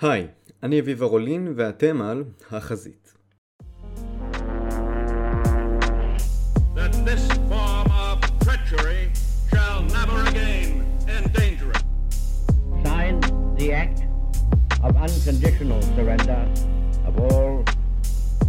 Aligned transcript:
היי, 0.00 0.26
אני 0.62 0.80
אביב 0.80 1.02
ארולין 1.02 1.52
ואתם 1.56 2.02
על 2.02 2.24
החזית. 2.50 3.12
that 6.74 6.92
this 7.06 7.24
form 7.50 7.88
of 8.06 8.16
treachery 8.44 9.10
shall 9.50 9.82
never 9.98 10.18
again 10.28 10.84
endanger 11.08 11.70
it. 11.70 11.84
sign 12.84 13.14
the 13.56 13.72
act 13.72 14.00
of 14.82 14.94
unconditional 15.06 15.80
surrender 15.94 16.42
of 17.08 17.18
all 17.18 17.64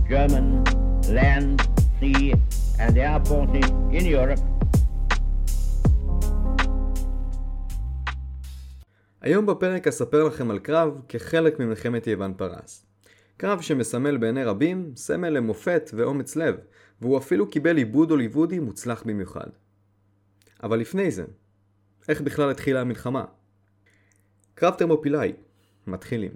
German 0.10 0.64
land, 1.08 1.68
sea, 2.00 2.34
and 2.80 2.98
air 2.98 3.20
forces 3.26 3.70
in 3.98 4.06
Europe 4.06 4.42
היום 9.23 9.47
בפרק 9.47 9.89
אספר 9.89 10.25
לכם 10.25 10.51
על 10.51 10.59
קרב 10.59 11.01
כחלק 11.09 11.61
ממלחמת 11.61 12.07
יוון 12.07 12.35
פרס. 12.37 12.87
קרב 13.37 13.61
שמסמל 13.61 14.17
בעיני 14.17 14.45
רבים 14.45 14.93
סמל 14.97 15.29
למופת 15.29 15.91
ואומץ 15.95 16.37
לב, 16.37 16.57
והוא 17.01 17.19
אפילו 17.19 17.51
קיבל 17.51 17.77
עיבוד 17.77 18.11
הוליוודי 18.11 18.59
מוצלח 18.59 19.03
במיוחד. 19.07 19.47
אבל 20.63 20.79
לפני 20.79 21.11
זה, 21.11 21.25
איך 22.09 22.21
בכלל 22.21 22.51
התחילה 22.51 22.81
המלחמה? 22.81 23.25
קרב 24.55 24.75
תרמופילאי, 24.75 25.33
מתחילים. 25.87 26.33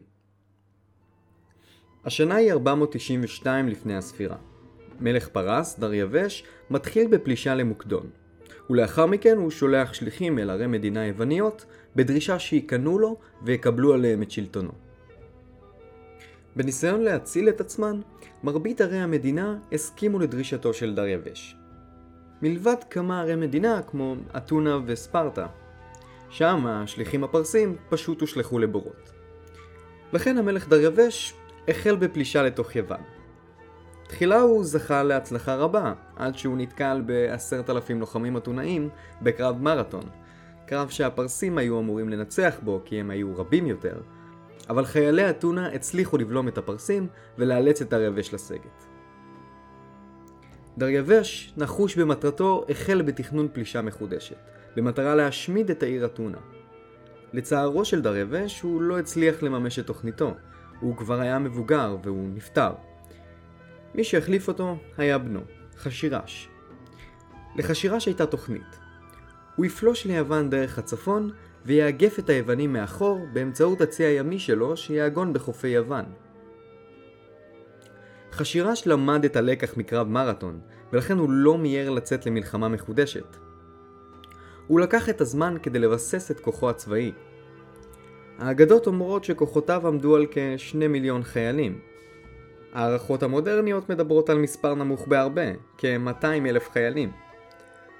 השנה 2.04 2.34
היא 2.34 2.52
492 2.52 3.68
לפני 3.68 3.96
הספירה. 3.96 4.37
מלך 5.00 5.28
פרס, 5.28 5.78
דריווש, 5.78 6.45
מתחיל 6.70 7.09
בפלישה 7.09 7.54
למוקדון. 7.54 8.10
ולאחר 8.70 9.06
מכן 9.06 9.36
הוא 9.36 9.50
שולח 9.50 9.92
שליחים 9.92 10.38
אל 10.38 10.50
ערי 10.50 10.66
מדינה 10.66 11.06
יווניות 11.06 11.66
בדרישה 11.96 12.38
שייכנעו 12.38 12.98
לו 12.98 13.16
ויקבלו 13.42 13.94
עליהם 13.94 14.22
את 14.22 14.30
שלטונו. 14.30 14.72
בניסיון 16.56 17.00
להציל 17.00 17.48
את 17.48 17.60
עצמן, 17.60 18.00
מרבית 18.44 18.80
ערי 18.80 18.98
המדינה 18.98 19.58
הסכימו 19.73 20.18
לדרישתו 20.18 20.74
של 20.74 20.95
דריווש. 20.95 21.56
מלבד 22.42 22.76
כמה 22.90 23.20
ערי 23.20 23.36
מדינה 23.36 23.82
כמו 23.82 24.16
אתונה 24.36 24.78
וספרטה. 24.86 25.46
שם 26.30 26.66
השליחים 26.66 27.24
הפרסים 27.24 27.76
פשוט 27.88 28.20
הושלכו 28.20 28.58
לבורות. 28.58 29.12
לכן 30.12 30.38
המלך 30.38 30.68
דריווש 30.68 31.34
החל 31.68 31.96
בפלישה 31.96 32.42
לתוך 32.42 32.76
יוון. 32.76 33.15
תחילה 34.09 34.40
הוא 34.40 34.65
זכה 34.65 35.02
להצלחה 35.02 35.54
רבה, 35.54 35.93
עד 36.16 36.38
שהוא 36.38 36.57
נתקל 36.57 37.02
בעשרת 37.07 37.71
אלפים 37.71 38.01
לוחמים 38.01 38.37
אתונאים 38.37 38.88
בקרב 39.23 39.63
מרתון, 39.63 40.04
קרב 40.66 40.88
שהפרסים 40.88 41.59
היו 41.59 41.80
אמורים 41.80 42.09
לנצח 42.09 42.57
בו 42.63 42.80
כי 42.85 43.01
הם 43.01 43.10
היו 43.10 43.37
רבים 43.37 43.66
יותר, 43.66 44.01
אבל 44.71 44.85
חיילי 44.85 45.30
אתונה 45.30 45.68
הצליחו 45.68 46.18
לבלום 46.18 46.48
את 46.48 46.59
הפרסים 46.59 47.07
ולאלץ 47.38 47.82
את 47.82 47.90
דריווש 47.90 48.35
לסגת. 48.35 48.87
דריווש, 50.79 51.52
נחוש 51.57 51.96
במטרתו, 51.96 52.65
החל 52.68 53.02
בתכנון 53.02 53.48
פלישה 53.52 53.82
מחודשת, 53.82 54.37
במטרה 54.76 55.15
להשמיד 55.15 55.70
את 55.70 55.82
העיר 55.82 56.04
אתונה. 56.04 56.38
לצערו 57.32 57.85
של 57.85 58.02
דריווש, 58.02 58.60
הוא 58.60 58.82
לא 58.82 58.98
הצליח 58.98 59.43
לממש 59.43 59.79
את 59.79 59.87
תוכניתו, 59.87 60.35
הוא 60.80 60.96
כבר 60.96 61.20
היה 61.20 61.38
מבוגר 61.38 61.96
והוא 62.02 62.29
נפטר. 62.35 62.73
מי 63.96 64.04
שהחליף 64.04 64.48
אותו 64.48 64.76
היה 64.97 65.19
בנו, 65.19 65.41
חשירש. 65.78 66.48
לחשירש 67.56 68.06
הייתה 68.06 68.26
תוכנית. 68.26 68.78
הוא 69.56 69.66
יפלוש 69.66 70.06
ליוון 70.06 70.50
דרך 70.50 70.78
הצפון 70.78 71.30
ויאגף 71.64 72.19
את 72.19 72.28
היוונים 72.28 72.72
מאחור 72.72 73.26
באמצעות 73.32 73.80
הצי 73.80 74.04
הימי 74.04 74.38
שלו 74.38 74.76
שיעגון 74.76 75.32
בחופי 75.32 75.69
יוון. 75.69 76.04
חשירש 78.32 78.86
למד 78.86 79.24
את 79.24 79.36
הלקח 79.36 79.76
מקרב 79.76 80.08
מרתון, 80.08 80.60
ולכן 80.92 81.19
הוא 81.19 81.30
לא 81.30 81.58
מיהר 81.58 81.91
לצאת 81.91 82.26
למלחמה 82.26 82.69
מחודשת. 82.69 83.36
הוא 84.66 84.80
לקח 84.80 85.08
את 85.08 85.20
הזמן 85.20 85.56
כדי 85.62 85.78
לבסס 85.78 86.30
את 86.30 86.40
כוחו 86.40 86.70
הצבאי. 86.70 87.12
האגדות 88.38 88.86
אומרות 88.86 89.24
שכוחותיו 89.24 89.88
עמדו 89.88 90.16
על 90.16 90.26
כשני 90.30 90.88
מיליון 90.88 91.22
חיילים. 91.22 91.95
ההערכות 92.76 93.22
המודרניות 93.22 93.91
מדברות 93.91 94.31
על 94.31 94.38
מספר 94.38 94.75
נמוך 94.75 95.09
בהרבה, 95.09 95.42
כ-200 95.78 96.25
אלף 96.25 96.70
חיילים. 96.70 97.10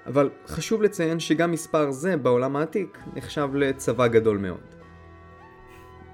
אבל 0.05 0.29
חשוב 0.47 0.83
לציין 0.83 1.19
שגם 1.19 1.51
מספר 1.51 1.91
זה 1.91 2.17
בעולם 2.17 2.55
העתיק 2.55 2.97
נחשב 3.15 3.49
לצבא 3.53 4.07
גדול 4.07 4.37
מאוד. 4.37 4.75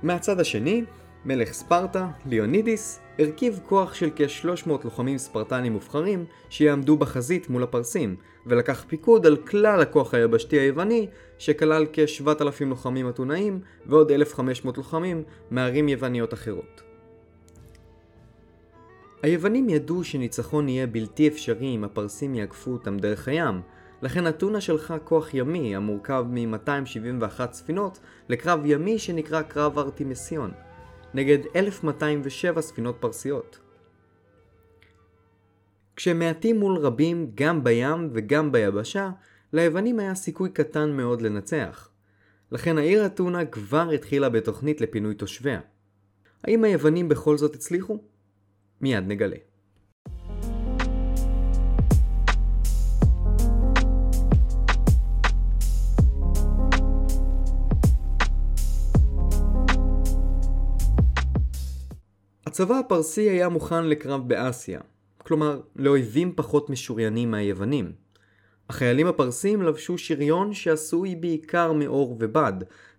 מהצד 0.04 0.40
השני, 0.40 0.84
מלך 1.26 1.54
ספרטה, 1.54 2.08
ליאונידיס, 2.26 3.00
הרכיב 3.20 3.60
כוח 3.66 3.94
של 3.94 4.10
כ-300 4.16 4.70
לוחמים 4.84 5.18
ספרטנים 5.18 5.74
מובחרים 5.74 6.26
שיעמדו 6.50 6.98
בחזית 6.98 7.50
מול 7.50 7.64
הפרסים, 7.64 8.16
ולקח 8.46 8.86
פיקוד 8.88 9.26
על 9.26 9.38
כלל 9.38 9.82
הכוח 9.82 10.14
היבשתי 10.14 10.60
היווני, 10.60 11.08
שכלל 11.38 11.86
כ-7,000 11.94 12.66
לוחמים 12.66 13.10
אתונאים 13.10 13.60
ועוד 13.86 14.12
1,500 14.12 14.78
לוחמים 14.78 15.24
מערים 15.52 15.90
יווניות 15.90 16.34
אחרות. 16.34 16.93
היוונים 19.24 19.70
ידעו 19.70 20.04
שניצחון 20.04 20.70
יהיה 20.70 20.88
בלתי 20.88 21.28
אפשרי 21.28 21.76
אם 21.76 21.84
הפרסים 21.84 22.36
יעקפו 22.36 22.72
אותם 22.72 22.98
דרך 22.98 23.28
הים, 23.28 23.62
לכן 24.02 24.28
אתונה 24.28 24.62
שלחה 24.62 25.00
כוח 25.00 25.34
ימי 25.34 25.76
המורכב 25.76 26.26
מ-271 26.30 27.52
ספינות 27.52 28.00
לקרב 28.30 28.62
ימי 28.66 29.00
שנקרא 29.00 29.42
קרב 29.42 29.80
ארטימסיון, 29.80 30.52
נגד 31.14 31.38
1207 31.56 32.62
ספינות 32.62 32.96
פרסיות. 33.00 33.60
כשמעטים 35.96 36.60
מול 36.60 36.78
רבים 36.78 37.32
גם 37.36 37.64
בים 37.64 38.10
וגם 38.14 38.52
ביבשה, 38.52 39.10
ליוונים 39.54 40.00
היה 40.00 40.16
סיכוי 40.16 40.50
קטן 40.50 40.92
מאוד 40.92 41.22
לנצח. 41.22 41.90
לכן 42.52 42.78
העיר 42.78 43.06
אתונה 43.06 43.46
כבר 43.46 43.90
התחילה 43.90 44.30
בתוכנית 44.30 44.82
לפינוי 44.82 45.16
תושביה. 45.16 45.60
האם 46.44 46.64
היוונים 46.64 47.10
בכל 47.10 47.38
זאת 47.38 47.56
הצליחו? 47.56 48.13
מיד 48.84 49.04
נגלה. 49.08 49.36
הצבא 62.46 62.76
הפרסי 62.80 63.30
היה 63.30 63.50
מוכן 63.50 63.86
לקרב 63.86 64.28
באסיה, 64.28 64.80
כלומר 65.18 65.62
לאויבים 65.76 66.34
פחות 66.36 66.70
משוריינים 66.70 67.32
מהיוונים. 67.32 67.92
החיילים 68.70 69.08
הפרסים 69.08 69.62
לבשו 69.62 69.98
שריון 69.98 70.54
שעשוי 70.54 71.16
בעיקר 71.16 71.72
מאור 71.74 72.18
ובד, 72.20 72.54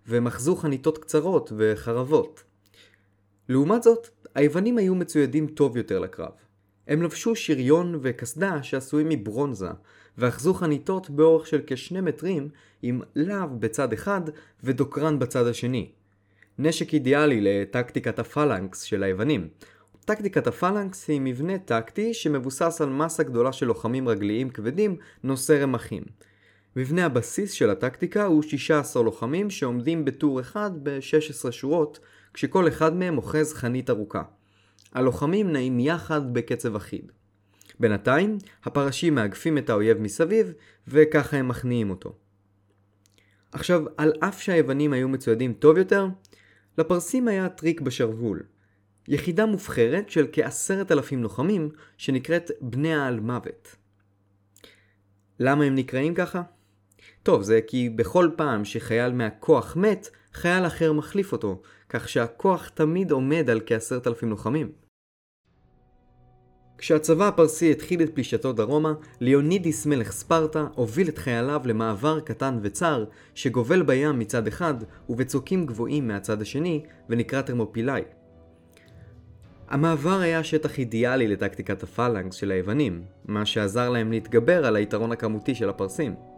והם 0.07 0.27
אחזו 0.27 0.55
חניתות 0.55 0.97
קצרות 0.97 1.51
וחרבות. 1.57 2.43
לעומת 3.49 3.83
זאת, 3.83 4.14
היוונים 4.35 4.77
היו 4.77 4.95
מצוידים 4.95 5.47
טוב 5.47 5.77
יותר 5.77 5.99
לקרב. 5.99 6.31
הם 6.87 7.01
לבשו 7.01 7.35
שריון 7.35 7.99
וקסדה 8.01 8.63
שעשויים 8.63 9.09
מברונזה, 9.09 9.69
ואחזו 10.17 10.53
חניתות 10.53 11.09
באורך 11.09 11.47
של 11.47 11.61
כשני 11.67 12.01
מטרים 12.01 12.49
עם 12.81 13.01
להב 13.15 13.59
בצד 13.59 13.93
אחד 13.93 14.21
ודוקרן 14.63 15.19
בצד 15.19 15.47
השני. 15.47 15.91
נשק 16.59 16.93
אידיאלי 16.93 17.41
לטקטיקת 17.41 18.19
הפלנקס 18.19 18.81
של 18.81 19.03
היוונים. 19.03 19.47
טקטיקת 20.05 20.47
הפלנקס 20.47 21.09
היא 21.09 21.21
מבנה 21.21 21.57
טקטי 21.57 22.13
שמבוסס 22.13 22.81
על 22.81 22.89
מסה 22.89 23.23
גדולה 23.23 23.53
של 23.53 23.65
לוחמים 23.65 24.09
רגליים 24.09 24.49
כבדים 24.49 24.97
נושא 25.23 25.53
רמחים. 25.53 26.03
מבנה 26.75 27.05
הבסיס 27.05 27.51
של 27.51 27.69
הטקטיקה 27.69 28.25
הוא 28.25 28.43
16 28.43 29.03
לוחמים 29.03 29.49
שעומדים 29.49 30.05
בטור 30.05 30.39
אחד 30.39 30.71
ב-16 30.83 31.51
שורות, 31.51 31.99
כשכל 32.35 32.67
אחד 32.67 32.95
מהם 32.95 33.17
אוחז 33.17 33.53
חנית 33.53 33.89
ארוכה. 33.89 34.23
הלוחמים 34.93 35.51
נעים 35.51 35.79
יחד 35.79 36.33
בקצב 36.33 36.75
אחיד. 36.75 37.11
בינתיים, 37.79 38.37
הפרשים 38.63 39.15
מאגפים 39.15 39.57
את 39.57 39.69
האויב 39.69 39.97
מסביב, 39.97 40.53
וככה 40.87 41.37
הם 41.37 41.47
מכניעים 41.47 41.89
אותו. 41.89 42.15
עכשיו, 43.51 43.83
על 43.97 44.13
אף 44.19 44.41
שהיוונים 44.41 44.93
היו 44.93 45.09
מצוידים 45.09 45.53
טוב 45.53 45.77
יותר, 45.77 46.07
לפרסים 46.77 47.27
היה 47.27 47.49
טריק 47.49 47.81
בשרוול. 47.81 48.43
יחידה 49.07 49.45
מובחרת 49.45 50.09
של 50.09 50.27
כעשרת 50.31 50.91
אלפים 50.91 51.23
לוחמים 51.23 51.69
שנקראת 51.97 52.51
בני 52.61 52.95
האלמוות. 52.95 53.75
למה 55.39 55.63
הם 55.63 55.75
נקראים 55.75 56.13
ככה? 56.13 56.41
טוב, 57.25 57.41
זה 57.41 57.59
כי 57.67 57.89
בכל 57.89 58.29
פעם 58.35 58.65
שחייל 58.65 59.11
מהכוח 59.11 59.75
מת, 59.75 60.09
חייל 60.33 60.65
אחר 60.65 60.93
מחליף 60.93 61.31
אותו, 61.31 61.61
כך 61.89 62.09
שהכוח 62.09 62.69
תמיד 62.69 63.11
עומד 63.11 63.49
על 63.49 63.61
כעשרת 63.65 64.07
אלפים 64.07 64.29
לוחמים. 64.29 64.71
כשהצבא 66.77 67.27
הפרסי 67.27 67.71
התחיל 67.71 68.01
את 68.01 68.15
פלישתו 68.15 68.53
דרומה, 68.53 68.93
ליאונידיס 69.21 69.85
מלך 69.85 70.11
ספרטה 70.11 70.67
הוביל 70.75 71.09
את 71.09 71.17
חייליו 71.17 71.61
למעבר 71.65 72.19
קטן 72.19 72.59
וצר 72.61 73.05
שגובל 73.35 73.83
בים 73.83 74.19
מצד 74.19 74.47
אחד 74.47 74.73
ובצוקים 75.09 75.65
גבוהים 75.65 76.07
מהצד 76.07 76.41
השני 76.41 76.83
ונקרא 77.09 77.41
תרמופילאי. 77.41 78.01
המעבר 79.67 80.19
היה 80.19 80.43
שטח 80.43 80.79
אידיאלי 80.79 81.27
לטקטיקת 81.27 81.83
הפלנקס 81.83 82.35
של 82.35 82.51
היוונים, 82.51 83.03
מה 83.25 83.45
שעזר 83.45 83.89
להם 83.89 84.11
להתגבר 84.11 84.65
על 84.65 84.75
היתרון 84.75 85.11
הכמותי 85.11 85.55
של 85.55 85.69
הפרסים. 85.69 86.34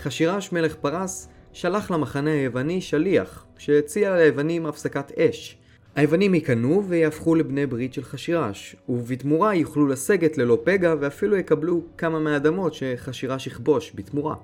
חשירש 0.00 0.52
מלך 0.52 0.74
פרס 0.74 1.28
שלח 1.52 1.90
למחנה 1.90 2.30
היווני 2.30 2.80
שליח, 2.80 3.46
שהציע 3.58 4.16
ליוונים 4.16 4.66
הפסקת 4.66 5.12
אש. 5.18 5.58
היוונים 5.96 6.34
ייכנעו 6.34 6.84
ויהפכו 6.88 7.34
לבני 7.34 7.66
ברית 7.66 7.94
של 7.94 8.04
חשירש, 8.04 8.76
ובתמורה 8.88 9.54
יוכלו 9.54 9.86
לסגת 9.86 10.38
ללא 10.38 10.58
פגע 10.64 10.94
ואפילו 11.00 11.36
יקבלו 11.36 11.82
כמה 11.98 12.18
מהאדמות 12.18 12.74
שחשירש 12.74 13.46
יכבוש 13.46 13.92
בתמורה. 13.94 14.34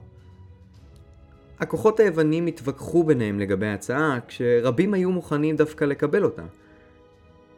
הכוחות 1.58 2.00
היוונים 2.00 2.46
התווכחו 2.46 3.04
ביניהם 3.04 3.40
לגבי 3.40 3.66
ההצעה, 3.66 4.18
כשרבים 4.28 4.94
היו 4.94 5.10
מוכנים 5.10 5.56
דווקא 5.56 5.84
לקבל 5.84 6.24
אותה. 6.24 6.44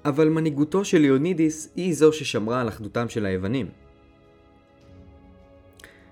אבל 0.05 0.29
מנהיגותו 0.29 0.85
של 0.85 0.99
ליאונידיס 0.99 1.73
היא 1.77 1.95
זו 1.95 2.13
ששמרה 2.13 2.61
על 2.61 2.69
אחדותם 2.69 3.09
של 3.09 3.27
היוונים. 3.27 3.67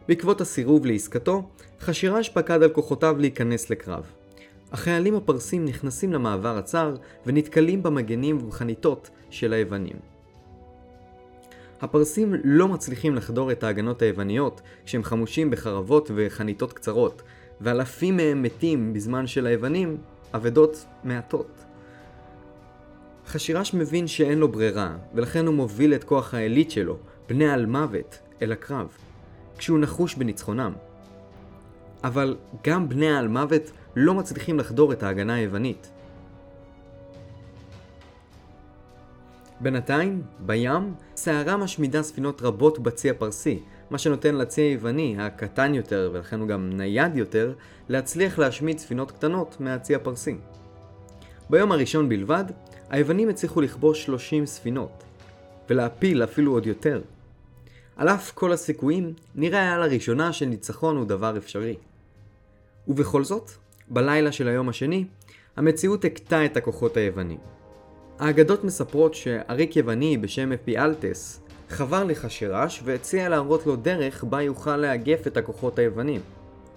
בעקבות 0.09 0.41
הסירוב 0.41 0.87
לעסקתו, 0.87 1.49
חשירש 1.81 2.29
פקד 2.29 2.63
על 2.63 2.69
כוחותיו 2.69 3.17
להיכנס 3.19 3.71
לקרב. 3.71 4.05
החיילים 4.73 5.15
הפרסים 5.15 5.65
נכנסים 5.65 6.13
למעבר 6.13 6.59
הצר 6.59 6.95
ונתקלים 7.27 7.83
במגנים 7.83 8.39
ובחניתות 8.39 9.11
של 9.31 9.53
היוונים. 9.53 9.97
הפרסים 11.81 12.35
לא 12.45 12.69
מצליחים 12.69 13.15
לחדור 13.15 13.53
את 13.53 13.65
ההגנות 13.65 14.03
היווניות 14.03 14.61
כשהם 14.85 15.05
חמושים 15.05 15.51
בחרבות 15.51 16.11
וחניתות 16.15 16.73
קצרות, 16.73 17.23
ואלפים 17.61 18.17
מהם 18.17 18.43
מתים 18.43 18.93
בזמן 18.93 19.27
שליוונים 19.27 19.97
אבדות 20.35 20.85
מעטות. 21.05 21.65
חשירש 23.27 23.75
מבין 23.75 24.07
שאין 24.07 24.39
לו 24.39 24.49
ברירה, 24.49 24.97
ולכן 25.15 25.47
הוא 25.47 25.55
מוביל 25.55 25.95
את 25.95 26.05
כוח 26.05 26.35
העילית 26.35 26.71
שלו, 26.71 26.97
בני 27.29 27.49
על 27.49 27.67
מוות, 27.67 28.19
אל 28.43 28.53
הקרב, 28.53 28.89
כשהוא 29.59 29.79
נחוש 29.79 30.15
בניצחונם. 30.15 30.73
אבל 32.07 32.37
גם 32.65 32.89
בני 32.89 33.17
על 33.17 33.29
מוות 33.29 33.63
לא 33.97 34.15
מצליחים 34.15 34.59
לחדור 34.59 34.93
את 34.93 35.03
ההגנה 35.03 35.35
היוונית. 35.35 35.91
בינתיים, 39.61 40.23
בים, 40.39 40.95
סערה 41.17 41.57
משמידה 41.57 42.03
ספינות 42.03 42.43
רבות 42.43 42.79
בצי 42.79 43.11
הפרסי, 43.11 43.63
מה 43.91 43.99
שנותן 43.99 44.35
לצי 44.35 44.61
היווני, 44.61 45.17
הקטן 45.19 45.75
יותר 45.75 46.11
ולכן 46.13 46.41
הוא 46.41 46.49
גם 46.49 46.71
נייד 46.73 47.17
יותר, 47.17 47.53
להצליח 47.89 48.39
להשמיד 48.39 48.79
ספינות 48.79 49.13
קטנות 49.13 49.57
מהצי 49.61 49.95
הפרסי. 49.95 50.37
ביום 51.51 51.73
הראשון 51.73 52.09
בלבד, 52.09 52.45
היוונים 52.91 53.29
הצליחו 53.29 53.61
לכבוש 53.61 54.05
30 54.05 54.47
ספינות, 54.47 55.05
ולהפיל 55.71 56.25
אפילו 56.25 56.53
עוד 56.53 56.67
יותר. 56.67 57.01
על 57.97 58.09
אף 58.09 58.33
כל 58.33 58.53
הסיכויים, 58.53 59.13
נראה 59.35 59.61
היה 59.61 59.79
לראשונה 59.79 60.33
שניצחון 60.33 60.97
הוא 60.97 61.05
דבר 61.05 61.37
אפשרי. 61.37 61.77
ובכל 62.89 63.25
זאת, 63.25 63.51
בלילה 63.89 64.33
של 64.33 64.49
היום 64.49 64.69
השני, 64.69 65.05
המציאות 65.57 66.05
הכתה 66.05 66.45
את 66.45 66.57
הכוחות 66.57 66.97
היוונים. 66.97 67.39
האגדות 68.19 68.65
מספרות 68.65 69.15
שעריק 69.15 69.77
יווני 69.77 70.17
בשם 70.17 70.53
אפיאלטס 70.53 71.41
חבר 71.69 72.05
לחשירש 72.05 72.81
והציע 72.85 73.29
להראות 73.29 73.67
לו 73.67 73.77
דרך 73.77 74.25
בה 74.25 74.43
יוכל 74.43 74.77
לאגף 74.77 75.27
את 75.27 75.37
הכוחות 75.37 75.79
היוונים. 75.79 76.21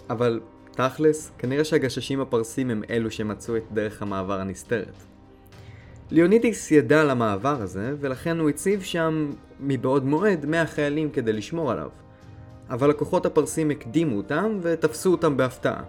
אבל 0.10 0.40
תכלס, 0.72 1.32
כנראה 1.38 1.64
שהגששים 1.64 2.22
הפרסים 2.22 2.70
הם 2.70 2.82
אלו 2.90 3.12
שמצאו 3.12 3.58
את 3.58 3.64
דרך 3.74 4.02
המעבר 4.02 4.40
הנסתרת. 4.40 4.94
ליאונידיס 6.12 6.72
ידע 6.72 7.02
על 7.02 7.10
המעבר 7.10 7.62
הזה, 7.62 7.94
ולכן 8.00 8.40
הוא 8.40 8.50
הציב 8.50 8.82
שם 8.82 9.32
מבעוד 9.60 10.06
מועד 10.06 10.46
100 10.46 10.66
חיילים 10.66 11.10
כדי 11.10 11.34
לשמור 11.34 11.72
עליו. 11.72 11.90
אבל 12.70 12.90
הכוחות 12.90 13.26
הפרסים 13.26 13.72
הקדימו 13.72 14.18
אותם 14.18 14.60
ותפסו 14.62 15.12
אותם 15.12 15.38
בהפתעה. 15.38 15.84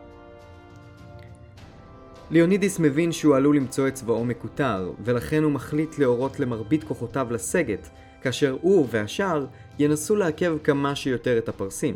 ליאונידיס 2.30 2.78
מבין 2.78 3.12
שהוא 3.12 3.36
עלול 3.36 3.56
למצוא 3.56 3.88
את 3.88 3.94
צבאו 3.94 4.24
מקוטר, 4.24 4.92
ולכן 5.04 5.42
הוא 5.42 5.52
מחליט 5.52 5.98
להורות 5.98 6.40
למרבית 6.40 6.84
כוחותיו 6.84 7.26
לסגת, 7.30 7.88
כאשר 8.22 8.56
הוא 8.60 8.86
והשאר 8.90 9.46
ינסו 9.78 10.16
לעכב 10.16 10.56
כמה 10.64 10.94
שיותר 10.94 11.38
את 11.38 11.48
הפרסים. 11.48 11.94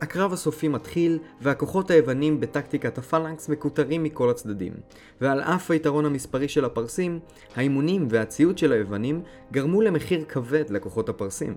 הקרב 0.00 0.32
הסופי 0.32 0.68
מתחיל, 0.68 1.18
והכוחות 1.40 1.90
היוונים 1.90 2.40
בטקטיקת 2.40 2.98
הפלנקס 2.98 3.48
מקוטרים 3.48 4.02
מכל 4.02 4.30
הצדדים, 4.30 4.72
ועל 5.20 5.40
אף 5.40 5.70
היתרון 5.70 6.06
המספרי 6.06 6.48
של 6.48 6.64
הפרסים, 6.64 7.20
האימונים 7.56 8.08
והציוד 8.10 8.58
של 8.58 8.72
היוונים 8.72 9.22
גרמו 9.52 9.82
למחיר 9.82 10.24
כבד 10.28 10.70
לכוחות 10.70 11.08
הפרסים. 11.08 11.54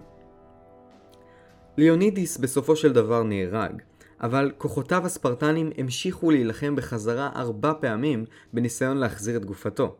ליאונידיס 1.77 2.37
בסופו 2.37 2.75
של 2.75 2.93
דבר 2.93 3.23
נהרג, 3.23 3.81
אבל 4.21 4.51
כוחותיו 4.57 5.05
הספרטנים 5.05 5.69
המשיכו 5.77 6.31
להילחם 6.31 6.75
בחזרה 6.75 7.29
ארבע 7.35 7.73
פעמים 7.81 8.25
בניסיון 8.53 8.97
להחזיר 8.97 9.37
את 9.37 9.45
גופתו. 9.45 9.95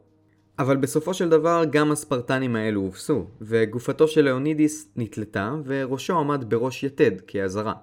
אבל 0.60 0.78
בסופו 0.78 1.14
של 1.14 1.30
דבר 1.30 1.64
גם 1.72 1.92
הספרטנים 1.92 2.56
האלו 2.56 2.82
הובסו, 2.82 3.26
וגופתו 3.42 4.08
של 4.08 4.22
ליאונידיס 4.22 4.90
נתלתה, 4.96 5.56
וראשו 5.66 6.20
עמד 6.20 6.46
בראש 6.50 6.84
יתד 6.84 7.22
כאזהרה. 7.28 7.74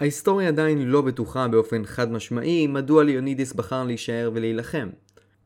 ההיסטוריה 0.00 0.48
עדיין 0.48 0.88
לא 0.88 1.02
בטוחה 1.02 1.48
באופן 1.48 1.84
חד 1.84 2.12
משמעי 2.12 2.66
מדוע 2.66 3.04
ליאונידיס 3.04 3.52
בחר 3.52 3.84
להישאר 3.84 4.30
ולהילחם. 4.34 4.88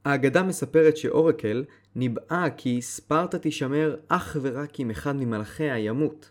האגדה 0.05 0.43
מספרת 0.43 0.97
שאורקל 0.97 1.65
ניבאה 1.95 2.47
כי 2.57 2.83
ספרטה 2.83 3.39
תישמר 3.39 3.97
אך 4.09 4.37
ורק 4.43 4.81
אם 4.81 4.91
אחד 4.91 5.17
ממלכיה 5.17 5.79
ימות. 5.79 6.31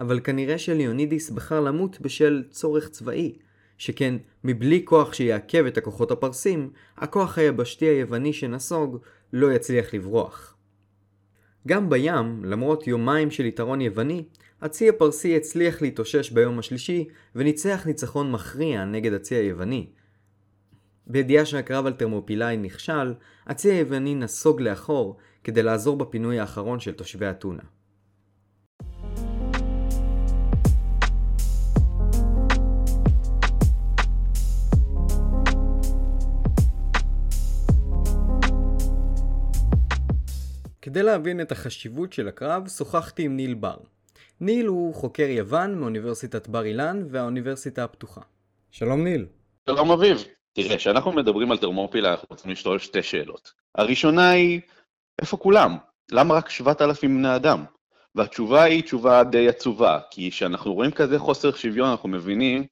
אבל 0.00 0.20
כנראה 0.24 0.58
שליאונידיס 0.58 1.30
בחר 1.30 1.60
למות 1.60 2.00
בשל 2.00 2.44
צורך 2.50 2.88
צבאי, 2.88 3.38
שכן 3.78 4.14
מבלי 4.44 4.82
כוח 4.84 5.12
שיעכב 5.12 5.64
את 5.66 5.78
הכוחות 5.78 6.10
הפרסים, 6.10 6.70
הכוח 6.96 7.38
היבשתי 7.38 7.84
היווני 7.84 8.32
שנסוג 8.32 8.98
לא 9.32 9.52
יצליח 9.52 9.94
לברוח. 9.94 10.56
גם 11.68 11.90
בים, 11.90 12.44
למרות 12.44 12.86
יומיים 12.86 13.30
של 13.30 13.46
יתרון 13.46 13.80
יווני, 13.80 14.24
הצי 14.60 14.88
הפרסי 14.88 15.36
הצליח 15.36 15.82
להתאושש 15.82 16.30
ביום 16.30 16.58
השלישי 16.58 17.08
וניצח 17.34 17.86
ניצחון 17.86 18.32
מכריע 18.32 18.84
נגד 18.84 19.12
הצי 19.12 19.34
היווני. 19.34 19.86
בידיעה 21.06 21.44
שהקרב 21.44 21.86
על 21.86 21.92
תרמופילאי 21.92 22.56
נכשל, 22.56 23.14
הצי 23.46 23.70
היווני 23.70 24.14
נסוג 24.14 24.60
לאחור 24.60 25.16
כדי 25.44 25.62
לעזור 25.62 25.96
בפינוי 25.96 26.40
האחרון 26.40 26.80
של 26.80 26.92
תושבי 26.92 27.30
אתונה. 27.30 27.62
כדי 40.90 41.02
להבין 41.02 41.40
את 41.40 41.52
החשיבות 41.52 42.12
של 42.12 42.28
הקרב, 42.28 42.68
שוחחתי 42.68 43.22
עם 43.22 43.36
ניל 43.36 43.54
בר. 43.54 43.76
ניל 44.40 44.66
הוא 44.66 44.94
חוקר 44.94 45.22
יוון 45.22 45.74
מאוניברסיטת 45.74 46.48
בר 46.48 46.64
אילן 46.64 47.02
והאוניברסיטה 47.10 47.84
הפתוחה. 47.84 48.20
שלום 48.70 49.04
ניל. 49.04 49.26
שלום 49.66 49.90
אביב. 49.90 50.24
תראה, 50.52 50.76
כשאנחנו 50.76 51.12
מדברים 51.12 51.50
על 51.52 51.58
תרמופילה 51.58 52.10
אנחנו 52.10 52.26
רוצים 52.30 52.50
לשאול 52.50 52.78
שתי 52.78 53.02
שאלות. 53.02 53.52
הראשונה 53.74 54.30
היא, 54.30 54.60
איפה 55.20 55.36
כולם? 55.36 55.76
למה 56.12 56.34
רק 56.34 56.48
7,000 56.48 57.18
בני 57.18 57.36
אדם? 57.36 57.64
והתשובה 58.14 58.62
היא 58.62 58.82
תשובה 58.82 59.24
די 59.24 59.48
עצובה, 59.48 59.98
כי 60.10 60.30
כשאנחנו 60.30 60.74
רואים 60.74 60.90
כזה 60.90 61.18
חוסר 61.18 61.52
שוויון 61.54 61.90
אנחנו 61.90 62.08
מבינים 62.08 62.66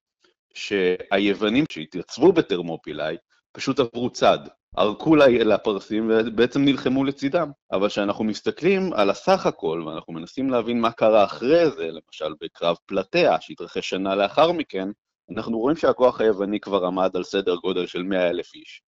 שהיוונים 0.54 1.64
שהתייצבו 1.70 2.32
בתרמופילאי 2.32 3.16
פשוט 3.52 3.80
עברו 3.80 4.10
צד. 4.10 4.38
ערקו 4.78 5.16
לפרסים 5.16 6.10
ובעצם 6.10 6.64
נלחמו 6.64 7.04
לצידם. 7.04 7.50
אבל 7.72 7.88
כשאנחנו 7.88 8.24
מסתכלים 8.24 8.92
על 8.92 9.10
הסך 9.10 9.46
הכל, 9.46 9.82
ואנחנו 9.86 10.12
מנסים 10.12 10.50
להבין 10.50 10.80
מה 10.80 10.92
קרה 10.92 11.24
אחרי 11.24 11.70
זה, 11.70 11.86
למשל 11.86 12.34
בקרב 12.40 12.76
פלטאה, 12.86 13.40
שהתרחש 13.40 13.88
שנה 13.88 14.14
לאחר 14.14 14.52
מכן, 14.52 14.88
אנחנו 15.36 15.58
רואים 15.58 15.76
שהכוח 15.76 16.20
היווני 16.20 16.60
כבר 16.60 16.86
עמד 16.86 17.16
על 17.16 17.24
סדר 17.24 17.56
גודל 17.56 17.86
של 17.86 18.02
100 18.02 18.28
אלף 18.28 18.54
איש. 18.54 18.82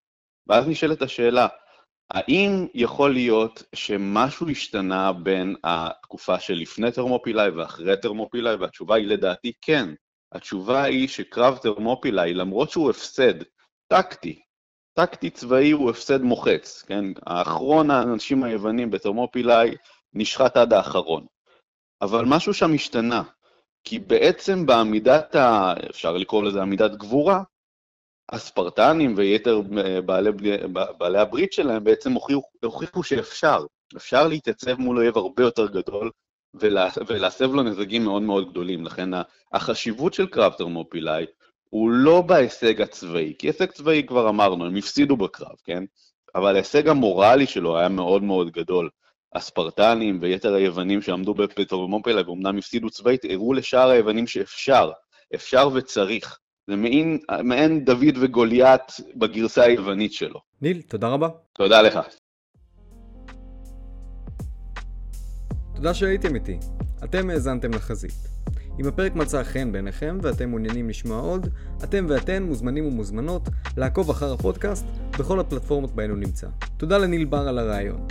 ואז 0.47 0.68
נשאלת 0.68 1.02
השאלה, 1.02 1.47
האם 2.11 2.66
יכול 2.75 3.12
להיות 3.12 3.62
שמשהו 3.75 4.49
השתנה 4.49 5.12
בין 5.12 5.56
התקופה 5.64 6.40
שלפני 6.40 6.92
תרמופילאי 6.92 7.50
ואחרי 7.50 7.97
תרמופילאי? 7.97 8.54
והתשובה 8.54 8.97
היא 8.97 9.06
לדעתי 9.06 9.52
כן. 9.62 9.88
התשובה 10.32 10.82
היא 10.82 11.09
שקרב 11.09 11.59
תרמופילאי, 11.62 12.35
למרות 12.35 12.70
שהוא 12.70 12.90
הפסד 12.90 13.35
טקטי, 13.88 14.42
טקטי 14.94 15.30
צבאי 15.30 15.70
הוא 15.70 15.90
הפסד 15.90 16.23
מוחץ, 16.23 16.82
כן? 16.82 17.04
האחרון 17.26 17.90
האנשים 17.90 18.44
היוונים 18.44 18.90
בתרמופילאי 18.90 19.75
נשחט 20.14 20.56
עד 20.56 20.73
האחרון. 20.73 21.26
אבל 22.02 22.25
משהו 22.25 22.54
שם 22.54 22.75
השתנה, 22.75 23.23
כי 23.85 23.99
בעצם 23.99 24.66
בעמידת, 24.66 25.35
ה... 25.35 25.75
אפשר 25.90 26.16
לקרוא 26.16 26.42
לזה 26.42 26.62
עמידת 26.62 26.97
גבורה, 26.97 27.42
הספרטנים 28.32 29.14
ויתר 29.16 29.61
בעלי, 30.04 30.30
בעלי 30.99 31.18
הברית 31.18 31.52
שלהם 31.52 31.85
בעצם 31.85 32.12
הוכיחו, 32.12 32.42
הוכיחו 32.64 33.02
שאפשר, 33.02 33.66
אפשר 33.97 34.28
להתייצב 34.28 34.75
מול 34.75 34.99
אויב 34.99 35.16
הרבה 35.16 35.42
יותר 35.42 35.66
גדול 35.66 36.11
ולה, 36.54 36.88
ולהסב 37.06 37.52
לו 37.52 37.62
נזקים 37.62 38.04
מאוד 38.04 38.23
מאוד 38.23 38.50
גדולים. 38.50 38.85
לכן 38.85 39.11
החשיבות 39.52 40.14
של 40.14 40.26
קרב 40.26 40.52
תרמופילאי 40.52 41.26
הוא 41.71 41.91
לא 41.91 42.21
בהישג 42.21 42.81
הצבאי, 42.81 43.35
כי 43.39 43.47
הישג 43.47 43.71
צבאי 43.71 44.03
כבר 44.07 44.29
אמרנו, 44.29 44.67
הם 44.67 44.77
הפסידו 44.77 45.17
בקרב, 45.17 45.57
כן? 45.65 45.85
אבל 46.35 46.55
ההישג 46.55 46.89
המורלי 46.89 47.47
שלו 47.47 47.79
היה 47.79 47.89
מאוד 47.89 48.23
מאוד 48.23 48.50
גדול. 48.50 48.89
הספרטנים 49.35 50.19
ויתר 50.23 50.55
היוונים 50.55 51.03
שעמדו 51.03 51.35
בפטרומופלה 51.35 52.23
ואומנם 52.27 52.59
הפסידו 52.59 52.91
צבאית, 52.91 53.25
הראו 53.25 53.53
לשאר 53.53 53.89
היוונים 53.89 54.27
שאפשר, 54.27 54.91
אפשר 55.35 55.69
וצריך. 55.75 56.39
זה 56.67 56.77
מעין, 56.77 57.19
מעין 57.45 57.85
דוד 57.85 58.17
וגוליית 58.21 58.83
בגרסה 59.17 59.62
היוונית 59.62 60.12
שלו. 60.12 60.41
ניל, 60.62 60.83
תודה 60.83 61.09
רבה. 61.09 61.29
תודה 61.53 61.83
לך. 61.83 61.99
תודה 65.75 65.95
שהייתם 65.95 66.35
איתי. 66.35 66.59
אתם 67.05 67.31
האזנתם 67.31 67.71
לחזית. 67.75 68.29
אם 68.80 68.87
הפרק 68.87 69.14
מצא 69.14 69.42
חן 69.42 69.72
בעיניכם 69.72 70.18
ואתם 70.22 70.49
מעוניינים 70.49 70.88
לשמוע 70.88 71.20
עוד, 71.20 71.49
אתם 71.84 72.06
ואתן 72.08 72.42
מוזמנים 72.42 72.87
ומוזמנות 72.87 73.49
לעקוב 73.76 74.10
אחר 74.10 74.32
הפודקאסט 74.32 74.87
בכל 75.18 75.40
הפלטפורמות 75.40 75.94
בהן 75.94 76.10
הוא 76.10 76.18
נמצא. 76.18 76.46
תודה 76.76 76.99
לניל 76.99 77.25
בר 77.25 77.49
על 77.49 77.58
הרעיון. 77.58 78.06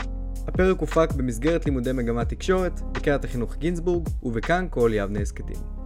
הפרק 0.47 0.79
הופק 0.79 1.11
במסגרת 1.11 1.65
לימודי 1.65 1.91
מגמת 1.91 2.29
תקשורת, 2.29 2.81
בקריית 2.91 3.23
החינוך 3.23 3.55
גינזבורג 3.55 4.07
ובכאן 4.23 4.67
כל 4.69 4.91
יבנה 4.93 5.19
הסכתים. 5.19 5.78